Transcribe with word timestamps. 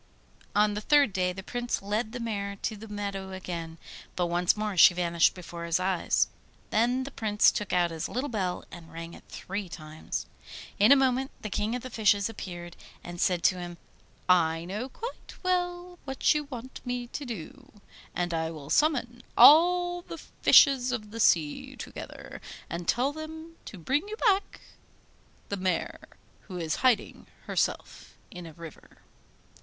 On 0.55 0.73
the 0.73 0.81
third 0.81 1.13
day 1.13 1.31
the 1.31 1.43
Prince 1.43 1.79
led 1.79 2.11
the 2.11 2.19
mare 2.19 2.55
to 2.63 2.75
the 2.75 2.87
meadow 2.87 3.31
again; 3.33 3.77
but 4.15 4.25
once 4.25 4.57
more 4.57 4.75
she 4.75 4.95
vanished 4.95 5.35
before 5.35 5.63
his 5.65 5.79
eyes. 5.79 6.27
Then 6.71 7.03
the 7.03 7.11
Prince 7.11 7.51
took 7.51 7.71
out 7.71 7.91
his 7.91 8.09
little 8.09 8.27
bell 8.27 8.65
and 8.71 8.91
rang 8.91 9.13
it 9.13 9.25
three 9.29 9.69
times. 9.69 10.25
In 10.79 10.91
a 10.91 10.95
moment 10.95 11.29
the 11.43 11.51
King 11.51 11.75
of 11.75 11.83
the 11.83 11.91
Fishes 11.91 12.29
appeared, 12.29 12.75
and 13.03 13.21
said 13.21 13.43
to 13.43 13.59
him: 13.59 13.77
'I 14.27 14.65
know 14.65 14.89
quite 14.89 15.35
well 15.43 15.99
what 16.05 16.33
you 16.33 16.45
want 16.45 16.83
me 16.83 17.05
to 17.05 17.23
do, 17.23 17.71
and 18.15 18.33
I 18.33 18.49
will 18.49 18.71
summon 18.71 19.21
all 19.37 20.01
the 20.01 20.17
fishes 20.17 20.91
of 20.91 21.11
the 21.11 21.19
sea 21.19 21.75
together, 21.75 22.41
and 22.71 22.87
tell 22.87 23.13
them 23.13 23.55
to 23.65 23.77
bring 23.77 24.07
you 24.07 24.15
back 24.17 24.61
the 25.49 25.57
mare, 25.57 25.99
who 26.47 26.57
is 26.57 26.77
hiding 26.77 27.27
herself 27.45 28.17
in 28.31 28.47
a 28.47 28.53
river. 28.53 29.03